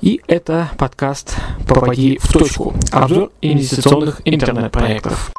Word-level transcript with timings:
и 0.00 0.20
это 0.26 0.70
подкаст 0.78 1.36
«Попади 1.68 2.18
в 2.18 2.32
точку»– 2.32 2.74
обзор 2.92 3.30
инвестиционных 3.42 4.22
интернет-проектов. 4.24 5.32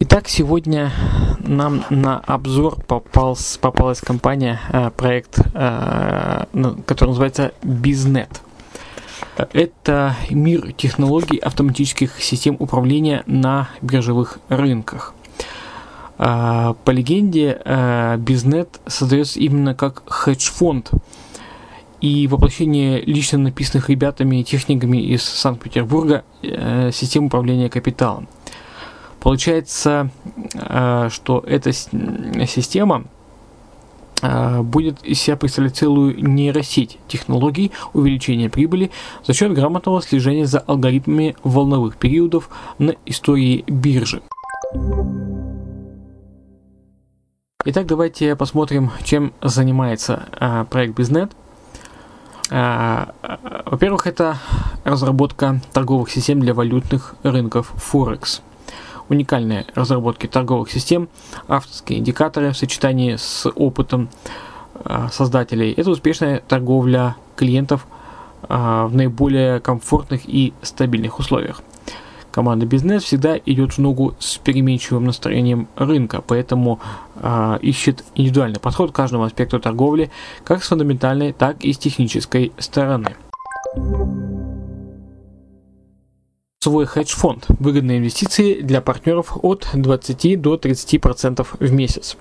Итак, 0.00 0.28
сегодня 0.28 0.92
нам 1.40 1.84
на 1.90 2.18
обзор 2.20 2.80
попалась, 2.82 3.58
попалась 3.60 4.00
компания, 4.00 4.60
э, 4.72 4.90
проект, 4.90 5.38
э, 5.54 6.44
ну, 6.52 6.76
который 6.86 7.10
называется 7.10 7.52
Biznet. 7.62 8.40
Это 9.52 10.16
мир 10.30 10.72
технологий 10.72 11.38
автоматических 11.38 12.22
систем 12.22 12.56
управления 12.58 13.22
на 13.26 13.68
биржевых 13.82 14.38
рынках. 14.48 15.14
А, 16.18 16.74
по 16.84 16.90
легенде, 16.90 17.60
э, 17.64 18.16
Biznet 18.16 18.68
создается 18.86 19.38
именно 19.38 19.74
как 19.74 20.02
хедж-фонд. 20.06 20.90
И 22.00 22.26
воплощение 22.26 23.00
лично 23.00 23.38
написанных 23.38 23.88
ребятами 23.88 24.40
и 24.40 24.44
техниками 24.44 24.98
из 24.98 25.22
Санкт-Петербурга 25.22 26.24
э, 26.42 26.90
систем 26.92 27.26
управления 27.26 27.70
капиталом. 27.70 28.28
Получается, 29.20 30.10
э, 30.54 31.08
что 31.10 31.42
эта 31.46 31.72
система 31.72 33.04
будет 34.62 35.04
из 35.04 35.20
себя 35.20 35.36
представлять 35.36 35.76
целую 35.76 36.26
нейросеть 36.26 36.98
технологий 37.06 37.70
увеличения 37.92 38.48
прибыли 38.48 38.90
за 39.22 39.34
счет 39.34 39.52
грамотного 39.52 40.00
слежения 40.00 40.46
за 40.46 40.60
алгоритмами 40.60 41.36
волновых 41.44 41.98
периодов 41.98 42.48
на 42.78 42.94
истории 43.04 43.62
биржи. 43.66 44.22
Итак, 47.68 47.86
давайте 47.86 48.36
посмотрим, 48.36 48.92
чем 49.02 49.32
занимается 49.42 50.28
а, 50.38 50.64
проект 50.66 50.96
Biznet. 50.96 51.32
А, 52.50 53.14
во-первых, 53.66 54.06
это 54.06 54.38
разработка 54.84 55.60
торговых 55.72 56.10
систем 56.10 56.40
для 56.40 56.54
валютных 56.54 57.16
рынков 57.22 57.72
Forex. 57.74 58.40
Уникальные 59.08 59.66
разработки 59.74 60.26
торговых 60.26 60.70
систем, 60.70 61.08
авторские 61.48 61.98
индикаторы 61.98 62.52
в 62.52 62.56
сочетании 62.56 63.16
с 63.16 63.48
опытом 63.48 64.08
а, 64.84 65.08
создателей. 65.08 65.72
Это 65.72 65.90
успешная 65.90 66.40
торговля 66.40 67.16
клиентов 67.36 67.86
а, 68.48 68.86
в 68.86 68.94
наиболее 68.94 69.60
комфортных 69.60 70.22
и 70.26 70.54
стабильных 70.62 71.18
условиях. 71.18 71.62
Команда 72.36 72.66
бизнес 72.66 73.02
всегда 73.02 73.38
идет 73.38 73.72
в 73.72 73.78
ногу 73.78 74.14
с 74.18 74.36
переменчивым 74.36 75.04
настроением 75.04 75.68
рынка, 75.74 76.20
поэтому 76.20 76.80
э, 77.14 77.58
ищет 77.62 78.04
индивидуальный 78.14 78.60
подход 78.60 78.92
к 78.92 78.94
каждому 78.94 79.24
аспекту 79.24 79.58
торговли, 79.58 80.10
как 80.44 80.62
с 80.62 80.68
фундаментальной, 80.68 81.32
так 81.32 81.64
и 81.64 81.72
с 81.72 81.78
технической 81.78 82.52
стороны. 82.58 83.16
Свой 86.60 86.84
хедж-фонд. 86.84 87.46
Выгодные 87.58 88.00
инвестиции 88.00 88.60
для 88.60 88.82
партнеров 88.82 89.38
от 89.42 89.70
20 89.72 90.38
до 90.38 90.56
30% 90.56 91.46
в 91.58 91.72
месяц. 91.72 92.18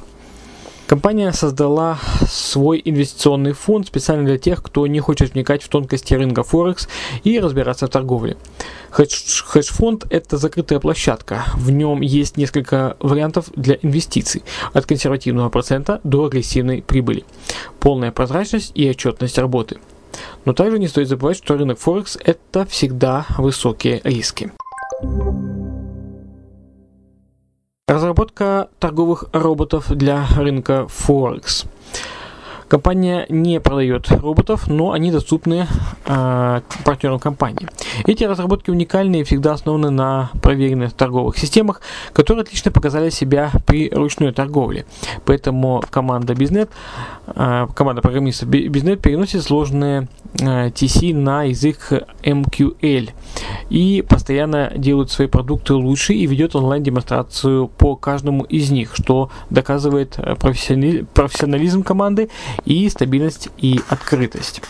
Компания 0.88 1.32
создала 1.34 1.98
свой 2.30 2.80
инвестиционный 2.86 3.54
фонд 3.54 3.88
специально 3.88 4.24
для 4.24 4.38
тех, 4.38 4.62
кто 4.62 4.86
не 4.86 5.00
хочет 5.00 5.34
вникать 5.34 5.64
в 5.64 5.68
тонкости 5.68 6.14
рынка 6.14 6.44
Форекс 6.44 6.88
и 7.24 7.40
разбираться 7.40 7.88
в 7.88 7.90
торговле. 7.90 8.38
Хедж-фонд– 8.92 10.06
это 10.12 10.38
закрытая 10.38 10.80
площадка. 10.80 11.46
В 11.56 11.72
нем 11.72 12.02
есть 12.02 12.38
несколько 12.38 12.98
вариантов 13.00 13.48
для 13.56 13.80
инвестиций, 13.82 14.44
от 14.74 14.86
консервативного 14.86 15.50
процента 15.50 16.02
до 16.04 16.26
агрессивной 16.26 16.84
прибыли. 16.84 17.26
Полная 17.80 18.12
прозрачность 18.12 18.72
и 18.76 18.88
отчетность 18.88 19.40
работы. 19.40 19.80
Но 20.46 20.54
также 20.54 20.78
не 20.78 20.88
стоит 20.88 21.10
забывать, 21.10 21.38
что 21.38 21.58
рынок 21.58 21.80
Форекс– 21.80 22.16
это 22.24 22.64
всегда 22.68 23.26
высокие 23.40 24.02
риски. 24.04 24.52
Разработка 28.16 28.70
торговых 28.80 29.26
роботов 29.34 29.88
для 29.90 30.26
рынка 30.38 30.88
Forex. 30.88 31.66
Компания 32.68 33.26
не 33.30 33.60
продает 33.60 34.10
роботов, 34.10 34.68
но 34.68 34.92
они 34.92 35.12
доступны 35.12 35.68
э, 36.06 36.62
партнерам 36.84 37.20
компании. 37.20 37.68
Эти 38.06 38.24
разработки 38.24 38.72
уникальны 38.72 39.22
и 39.22 39.24
всегда 39.24 39.54
основаны 39.54 39.92
на 39.92 40.32
проверенных 40.42 40.94
торговых 40.94 41.38
системах, 41.38 41.82
которые 42.14 42.42
отлично 42.42 42.72
показали 42.72 43.10
себя 43.12 43.52
при 43.68 43.90
ручной 43.90 44.34
торговле. 44.34 44.86
Поэтому 45.26 45.84
команда 45.90 46.34
Biznet, 46.34 46.70
э, 47.28 47.68
команда 47.76 48.02
программистов 48.02 48.50
Biznet 48.50 48.98
переносит 48.98 49.44
сложные 49.44 50.08
э, 50.40 50.70
TC 50.70 51.14
на 51.14 51.44
язык 51.44 51.92
MQL 52.24 53.12
и 53.70 54.04
постоянно 54.08 54.72
делают 54.76 55.12
свои 55.12 55.28
продукты 55.28 55.74
лучше 55.74 56.14
и 56.14 56.26
ведет 56.26 56.56
онлайн-демонстрацию 56.56 57.68
по 57.68 57.96
каждому 57.96 58.44
из 58.44 58.72
них, 58.72 58.96
что 58.96 59.30
доказывает 59.50 60.16
э, 60.18 60.36
профессионализм 60.36 61.84
команды 61.84 62.30
и 62.64 62.88
стабильность 62.90 63.50
и 63.58 63.80
открытость. 63.90 64.62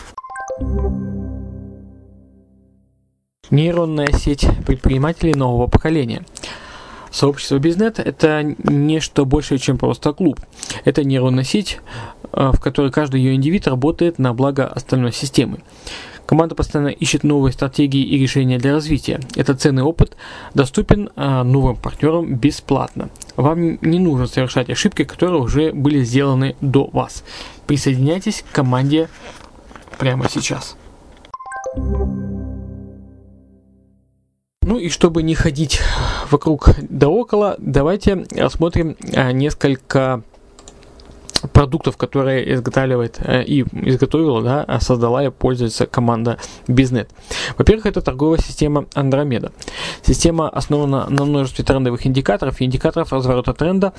Нейронная 3.50 4.08
сеть 4.12 4.46
предпринимателей 4.66 5.34
нового 5.34 5.68
поколения. 5.68 6.24
Сообщество 7.10 7.58
Бизнет– 7.58 7.98
это 8.00 8.42
нечто 8.42 9.24
большее, 9.24 9.58
чем 9.58 9.78
просто 9.78 10.12
клуб. 10.12 10.40
Это 10.84 11.04
нейронная 11.04 11.44
сеть, 11.44 11.80
э, 12.32 12.50
в 12.52 12.60
которой 12.60 12.90
каждый 12.90 13.20
ее 13.20 13.34
индивид 13.34 13.68
работает 13.68 14.18
на 14.18 14.34
благо 14.34 14.66
остальной 14.66 15.12
системы. 15.12 15.60
Команда 16.26 16.56
постоянно 16.56 16.88
ищет 16.88 17.22
новые 17.22 17.52
стратегии 17.52 18.02
и 18.02 18.18
решения 18.18 18.58
для 18.58 18.72
развития. 18.72 19.20
Этот 19.36 19.60
ценный 19.60 19.84
опыт 19.84 20.16
доступен 20.54 21.10
а, 21.14 21.44
новым 21.44 21.76
партнерам 21.76 22.34
бесплатно. 22.34 23.10
Вам 23.36 23.78
не 23.80 23.98
нужно 24.00 24.26
совершать 24.26 24.68
ошибки, 24.68 25.04
которые 25.04 25.40
уже 25.40 25.72
были 25.72 26.02
сделаны 26.02 26.56
до 26.60 26.90
вас. 26.92 27.22
Присоединяйтесь 27.66 28.42
к 28.42 28.54
команде 28.54 29.08
прямо 29.98 30.28
сейчас. 30.28 30.76
Ну 34.62 34.78
и 34.78 34.88
чтобы 34.88 35.22
не 35.22 35.36
ходить 35.36 35.80
вокруг 36.28 36.70
да 36.80 37.08
около, 37.08 37.54
давайте 37.58 38.26
рассмотрим 38.34 38.96
а, 39.14 39.30
несколько 39.30 40.24
продуктов, 41.52 41.96
которые 41.96 42.54
изготавливает 42.54 43.18
э, 43.20 43.44
и 43.44 43.64
изготовила, 43.88 44.42
да, 44.42 44.64
а 44.66 44.80
создала 44.80 45.24
и 45.24 45.30
пользуется 45.30 45.86
команда 45.86 46.38
Biznet. 46.66 47.08
Во-первых, 47.58 47.86
это 47.86 48.00
торговая 48.00 48.38
система 48.38 48.82
Andromeda. 48.94 49.52
Система 50.02 50.48
основана 50.48 51.06
на 51.08 51.24
множестве 51.24 51.64
трендовых 51.64 52.06
индикаторов 52.06 52.60
и 52.60 52.64
индикаторов 52.64 53.12
разворота 53.12 53.54
тренда. 53.54 53.92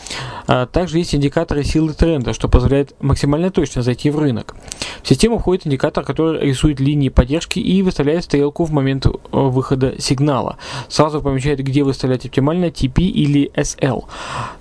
А 0.47 0.65
также 0.65 0.99
есть 0.99 1.15
индикаторы 1.15 1.63
силы 1.63 1.93
тренда, 1.93 2.33
что 2.33 2.47
позволяет 2.47 2.93
максимально 3.01 3.51
точно 3.51 3.81
зайти 3.81 4.09
в 4.09 4.19
рынок. 4.19 4.55
В 5.03 5.07
систему 5.07 5.39
входит 5.39 5.67
индикатор, 5.67 6.03
который 6.03 6.41
рисует 6.41 6.79
линии 6.79 7.09
поддержки 7.09 7.59
и 7.59 7.81
выставляет 7.81 8.23
стрелку 8.23 8.65
в 8.65 8.71
момент 8.71 9.05
э, 9.05 9.09
выхода 9.31 9.99
сигнала. 9.99 10.57
Сразу 10.89 11.21
помечает, 11.21 11.59
где 11.59 11.83
выставлять 11.83 12.25
оптимально 12.25 12.65
TP 12.65 13.03
или 13.03 13.51
SL. 13.55 14.05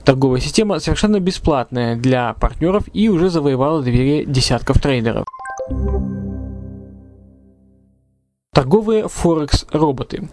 Торговая 0.04 0.40
система 0.40 0.78
совершенно 0.78 1.20
бесплатная 1.20 1.96
для 1.96 2.34
партнеров 2.34 2.75
долларов 2.76 2.88
и 2.92 3.08
уже 3.08 3.30
завоевала 3.30 3.82
двери 3.82 4.24
десятков 4.24 4.80
трейдеров. 4.80 5.24
Торговые 8.52 9.08
Форекс-роботы. 9.08 10.28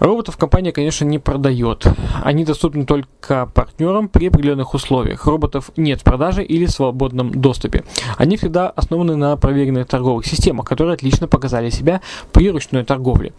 Роботов 0.00 0.36
компания, 0.36 0.72
конечно, 0.72 1.04
не 1.04 1.18
продает. 1.18 1.86
Они 2.22 2.44
доступны 2.44 2.84
только 2.84 3.46
партнерам 3.46 4.08
при 4.08 4.28
определенных 4.28 4.74
условиях. 4.74 5.26
Роботов 5.26 5.70
нет 5.76 6.00
в 6.00 6.04
продаже 6.04 6.44
или 6.44 6.66
в 6.66 6.70
свободном 6.70 7.32
доступе. 7.32 7.84
Они 8.16 8.36
всегда 8.36 8.70
основаны 8.70 9.16
на 9.16 9.36
проверенных 9.36 9.88
торговых 9.88 10.26
системах, 10.26 10.68
которые 10.68 10.94
отлично 10.94 11.26
показали 11.26 11.70
себя 11.70 12.00
при 12.32 12.50
ручной 12.50 12.84
торговле. 12.84 13.32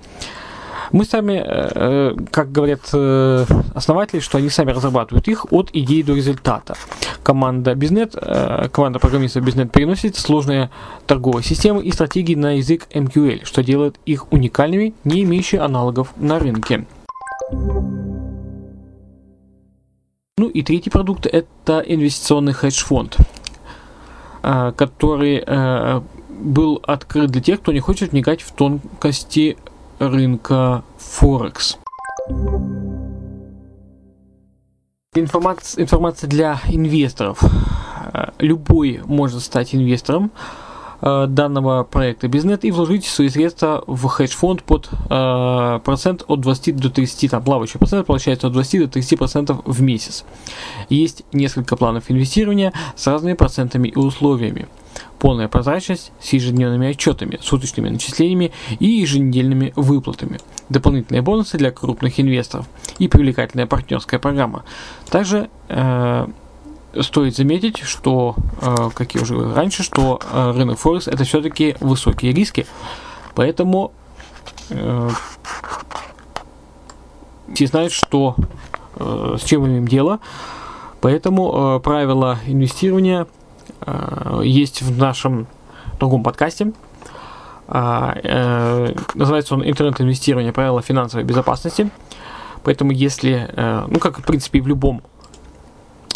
Мы 0.91 1.05
сами, 1.05 1.33
э, 1.33 1.43
э, 1.45 2.15
как 2.31 2.51
говорят 2.51 2.81
э, 2.93 3.45
основатели, 3.75 4.19
что 4.19 4.39
они 4.39 4.49
сами 4.49 4.71
разрабатывают 4.71 5.27
их 5.27 5.51
от 5.51 5.69
идеи 5.73 6.01
до 6.01 6.15
результата. 6.15 6.75
Команда 7.21 7.73
Biznet, 7.73 8.69
команда 8.69 8.97
программистов 8.97 9.45
Biznet 9.45 9.69
переносит 9.69 10.15
сложные 10.15 10.71
торговые 11.05 11.43
системы 11.43 11.83
и 11.83 11.91
стратегии 11.91 12.35
на 12.35 12.57
язык 12.57 12.87
MQL, 12.91 13.45
что 13.45 13.63
делает 13.63 13.99
их 14.05 14.31
уникальными, 14.31 14.95
не 15.03 15.23
имеющими 15.23 15.61
аналогов 15.61 16.13
на 16.17 16.39
рынке. 16.39 16.85
Ну 20.37 20.47
и 20.47 20.63
третий 20.63 20.89
продукт 20.89 21.27
это 21.27 21.83
инвестиционный 21.85 22.53
хедж-фонд, 22.53 23.17
который 24.41 25.43
был 26.29 26.81
открыт 26.83 27.29
для 27.29 27.41
тех, 27.41 27.59
кто 27.61 27.73
не 27.73 27.81
хочет 27.81 28.13
вникать 28.13 28.41
в 28.41 28.53
тонкости 28.53 29.57
рынка 29.99 30.83
Форекс. 30.97 31.77
Информация, 35.15 35.83
информация 35.83 36.29
для 36.29 36.61
инвесторов. 36.69 37.43
Э, 38.13 38.29
любой 38.39 39.01
может 39.05 39.41
стать 39.41 39.75
инвестором 39.75 40.31
э, 41.01 41.25
данного 41.27 41.83
проекта 41.83 42.27
Бизнет 42.27 42.63
и 42.63 42.71
вложить 42.71 43.05
свои 43.05 43.29
средства 43.29 43.83
в 43.87 44.07
хедж-фонд 44.07 44.63
под 44.63 44.89
э, 45.09 45.79
процент 45.83 46.23
от 46.27 46.39
20 46.41 46.77
до 46.77 46.89
30, 46.89 47.31
там 47.31 47.43
плавающий 47.43 47.79
процент 47.79 48.05
получается 48.05 48.47
от 48.47 48.53
20 48.53 48.81
до 48.81 48.87
30 48.87 49.17
процентов 49.17 49.61
в 49.65 49.81
месяц. 49.81 50.23
Есть 50.89 51.23
несколько 51.33 51.75
планов 51.75 52.09
инвестирования 52.09 52.71
с 52.95 53.07
разными 53.07 53.33
процентами 53.33 53.89
и 53.89 53.97
условиями 53.97 54.67
полная 55.19 55.47
прозрачность 55.47 56.11
с 56.19 56.29
ежедневными 56.29 56.89
отчетами, 56.89 57.37
суточными 57.41 57.89
начислениями 57.89 58.51
и 58.79 58.85
еженедельными 58.85 59.73
выплатами, 59.75 60.39
дополнительные 60.69 61.21
бонусы 61.21 61.57
для 61.57 61.71
крупных 61.71 62.19
инвесторов 62.19 62.65
и 62.97 63.07
привлекательная 63.07 63.67
партнерская 63.67 64.19
программа. 64.19 64.63
Также 65.09 65.49
э, 65.67 66.27
стоит 67.01 67.35
заметить, 67.35 67.79
что, 67.79 68.35
э, 68.61 68.89
как 68.95 69.13
я 69.13 69.21
уже 69.21 69.35
говорил 69.35 69.53
раньше, 69.53 69.83
что 69.83 70.19
э, 70.31 70.51
рынок 70.51 70.79
Форекс 70.79 71.07
это 71.07 71.25
все-таки 71.25 71.75
высокие 71.81 72.31
риски, 72.31 72.65
поэтому 73.35 73.91
э, 74.69 75.09
все 77.53 77.67
знают, 77.67 77.91
что 77.91 78.35
э, 78.95 79.35
с 79.37 79.43
чем 79.43 79.61
мы 79.61 79.67
имеем 79.67 79.87
дело, 79.87 80.19
поэтому 81.01 81.77
э, 81.77 81.79
правила 81.81 82.39
инвестирования– 82.47 83.27
есть 84.43 84.81
в 84.81 84.97
нашем 84.97 85.47
другом 85.99 86.23
подкасте. 86.23 86.73
А, 87.67 88.15
э, 88.23 88.95
называется 89.13 89.53
он 89.53 89.63
«Интернет-инвестирование. 89.63 90.51
Правила 90.51 90.81
финансовой 90.81 91.23
безопасности». 91.23 91.91
Поэтому 92.63 92.91
если, 92.91 93.47
э, 93.47 93.85
ну 93.87 93.99
как 93.99 94.19
в 94.19 94.23
принципе 94.23 94.57
и 94.59 94.61
в 94.61 94.67
любом 94.67 95.03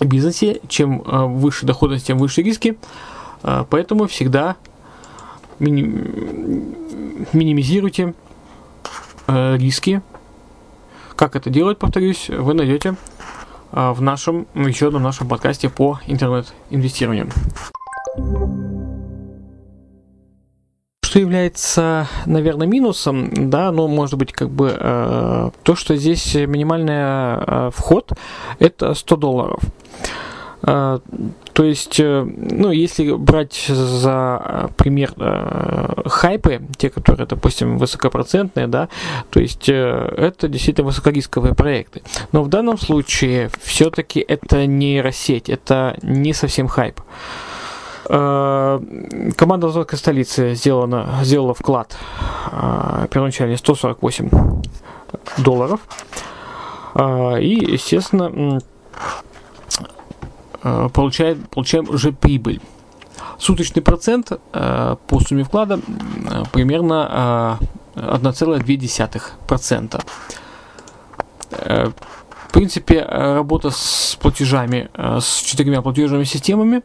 бизнесе, 0.02 0.60
чем 0.68 1.00
выше 1.00 1.66
доходность, 1.68 2.08
тем 2.08 2.18
выше 2.18 2.42
риски. 2.42 2.78
Поэтому 3.70 4.08
всегда 4.08 4.58
минимизируйте 7.34 8.16
риски. 9.28 10.02
Как 11.16 11.36
это 11.38 11.50
делать, 11.52 11.78
повторюсь, 11.78 12.28
вы 12.28 12.54
найдете 12.56 12.96
в 13.74 14.02
нашем, 14.02 14.48
еще 14.56 14.88
одном 14.88 15.04
нашем 15.04 15.28
подкасте 15.28 15.70
по 15.70 16.00
интернет-инвестированию. 16.08 17.30
Что 21.04 21.20
является, 21.20 22.08
наверное, 22.26 22.66
минусом, 22.66 23.50
да, 23.50 23.72
но 23.72 23.88
может 23.88 24.18
быть 24.18 24.32
как 24.32 24.50
бы 24.50 24.76
э, 24.80 25.50
то, 25.64 25.76
что 25.76 25.96
здесь 25.96 26.34
минимальный 26.34 26.96
э, 26.96 27.72
вход 27.74 28.14
это 28.60 28.94
100 28.94 29.16
долларов. 29.18 29.60
Э, 30.66 31.00
то 31.54 31.64
есть, 31.64 32.00
э, 32.00 32.24
ну, 32.26 32.72
если 32.72 33.12
брать 33.12 33.66
за 33.68 34.42
э, 34.44 34.68
пример 34.76 35.14
э, 35.18 36.04
хайпы, 36.08 36.62
те, 36.78 36.90
которые, 36.90 37.28
допустим, 37.28 37.78
высокопроцентные, 37.78 38.68
да, 38.68 38.90
то 39.30 39.40
есть 39.40 39.70
это 39.70 40.48
действительно 40.48 40.88
высокорисковые 40.88 41.54
проекты. 41.54 42.02
Но 42.32 42.42
в 42.44 42.50
данном 42.50 42.78
случае 42.78 43.50
все-таки 43.62 44.20
это 44.20 44.66
не 44.66 44.94
нейросеть, 44.94 45.50
это 45.50 45.96
не 46.02 46.34
совсем 46.34 46.68
хайп. 46.68 47.00
Команда 48.06 49.68
Азовской 49.68 49.98
столицы 49.98 50.56
сделана, 50.56 51.20
сделала 51.24 51.54
вклад 51.54 51.96
первоначально 53.10 53.56
148 53.56 54.30
долларов. 55.38 55.80
И, 57.40 57.66
естественно, 57.72 58.60
получаем, 60.64 61.44
получаем 61.50 61.90
уже 61.90 62.12
прибыль. 62.12 62.62
Суточный 63.38 63.82
процент 63.82 64.32
э, 64.32 64.96
по 65.08 65.20
сумме 65.20 65.44
вклада 65.44 65.80
э, 65.80 66.44
примерно 66.52 67.60
1,2%. 67.96 70.04
В 71.50 72.52
принципе, 72.52 73.04
работа 73.04 73.70
с 73.70 74.18
платежами, 74.22 74.90
с 74.96 75.42
четырьмя 75.42 75.82
платежными 75.82 76.24
системами, 76.24 76.82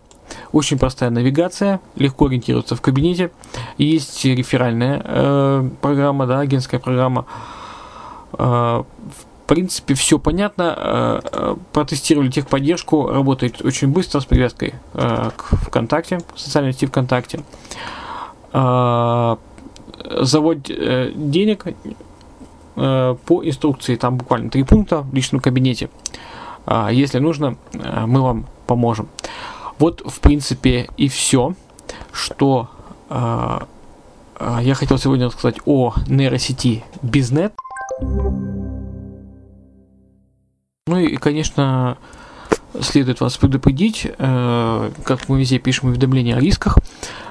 очень 0.52 0.78
простая 0.78 1.10
навигация, 1.10 1.81
легко 1.96 2.26
ориентироваться 2.26 2.76
в 2.76 2.82
кабинете. 2.82 3.31
Есть 3.78 4.24
реферальная 4.24 5.70
программа, 5.81 6.26
да, 6.26 6.40
агентская 6.40 6.81
программа. 6.81 7.26
В 8.32 8.84
принципе, 9.48 9.94
все 9.94 10.18
понятно. 10.18 10.74
Э, 10.76 11.20
э, 11.32 11.56
протестировали 11.72 12.28
техподдержку, 12.28 13.08
работает 13.08 13.64
очень 13.64 13.88
быстро 13.88 14.20
с 14.20 14.26
привязкой 14.26 14.74
э, 14.94 15.30
к 15.36 15.42
ВКонтакте, 15.66 16.20
социальной 16.36 16.72
сети 16.72 16.86
ВКонтакте. 16.86 17.40
Завод 20.20 20.62
денег 20.62 21.67
по 22.74 23.43
инструкции, 23.44 23.96
там 23.96 24.17
буквально 24.17 24.48
три 24.48 24.62
пункта 24.62 25.02
в 25.02 25.12
личном 25.12 25.40
кабинете. 25.43 25.90
Если 26.90 27.19
нужно, 27.19 27.56
мы 27.74 28.22
вам 28.22 28.46
поможем. 28.67 29.08
Вот, 29.78 30.00
в 30.00 30.20
принципе, 30.20 30.88
и 30.96 31.08
все, 31.08 31.55
что 32.10 32.70
я 33.10 34.74
хотел 34.74 34.96
сегодня 34.96 35.26
рассказать 35.26 35.56
о 35.67 35.93
нейросети 36.06 36.84
Biznet. 37.02 37.52
Ну 40.88 40.96
и, 40.98 41.16
конечно, 41.16 41.98
следует 42.80 43.20
вас 43.20 43.36
предупредить, 43.36 44.06
э, 44.06 44.90
как 45.04 45.28
мы 45.28 45.38
везде 45.38 45.58
пишем 45.58 45.90
уведомления 45.90 46.34
о 46.34 46.40
рисках, 46.40 46.78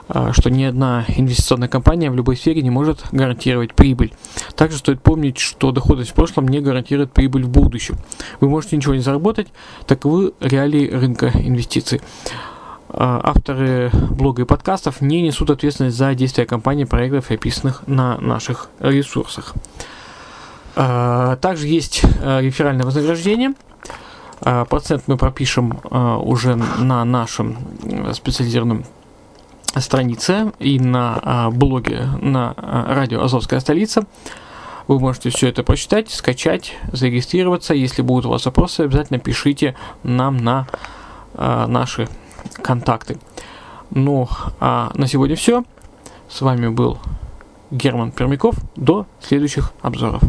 э, 0.09 0.31
что 0.33 0.51
ни 0.51 0.63
одна 0.63 1.05
инвестиционная 1.07 1.67
компания 1.67 2.11
в 2.11 2.15
любой 2.15 2.37
сфере 2.37 2.61
не 2.61 2.69
может 2.69 3.05
гарантировать 3.11 3.73
прибыль. 3.73 4.13
Также 4.55 4.77
стоит 4.77 5.01
помнить, 5.01 5.39
что 5.39 5.71
доходность 5.71 6.11
в 6.11 6.13
прошлом 6.13 6.47
не 6.47 6.59
гарантирует 6.59 7.11
прибыль 7.11 7.45
в 7.45 7.49
будущем. 7.49 7.97
Вы 8.41 8.49
можете 8.49 8.77
ничего 8.77 8.93
не 8.93 9.01
заработать, 9.01 9.47
таковы 9.87 10.33
реалии 10.39 10.91
рынка 10.91 11.31
инвестиций. 11.33 11.99
Э, 12.89 13.21
авторы 13.23 13.89
блога 14.11 14.43
и 14.43 14.45
подкастов 14.45 15.01
не 15.01 15.23
несут 15.23 15.49
ответственность 15.49 15.97
за 15.97 16.13
действия 16.13 16.45
компании, 16.45 16.83
проектов, 16.83 17.31
описанных 17.31 17.87
на 17.87 18.19
наших 18.19 18.69
ресурсах. 18.79 19.55
А, 20.79 21.38
также 21.38 21.67
есть 21.67 22.03
а, 22.22 22.39
реферальное 22.39 22.86
вознаграждение. 22.86 23.53
А, 24.41 24.63
процент 24.65 25.03
мы 25.07 25.17
пропишем 25.17 25.79
уже 25.89 26.55
на 26.55 27.03
нашем 27.03 27.57
специализированном 28.13 28.86
странице 29.75 30.51
и 30.60 30.79
на 30.79 31.50
блоге 31.51 32.07
на 32.22 32.53
радио 32.55 33.24
Азовская 33.24 33.60
столица. 33.60 34.03
Вы 34.88 35.00
можете 35.00 35.31
все 35.31 35.50
это 35.50 35.63
прочитать, 35.63 36.12
скачать, 36.12 36.75
зарегистрироваться. 36.91 37.74
Если 37.74 38.03
будут 38.03 38.27
у 38.27 38.29
вас 38.29 38.46
вопросы, 38.46 38.81
обязательно 38.81 39.19
пишите 39.19 39.75
нам 40.03 40.38
на 40.38 40.67
наши 41.34 42.07
контакты. 42.62 43.17
Ну, 43.89 44.29
а 44.60 44.91
на 44.93 45.07
сегодня 45.07 45.36
все. 45.36 45.63
С 46.29 46.41
вами 46.41 46.69
был 46.69 47.00
Герман 47.72 48.12
Пермяков. 48.12 48.55
До 48.75 49.05
следующих 49.19 49.74
обзоров. 49.81 50.24